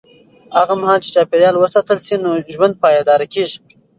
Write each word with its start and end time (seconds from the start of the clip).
هغه 0.57 0.73
مهال 0.81 0.99
چې 1.03 1.09
چاپېریال 1.15 1.55
وساتل 1.57 1.99
شي، 2.05 2.13
ژوند 2.53 2.79
پایدار 2.83 3.21
کېږي. 3.33 3.57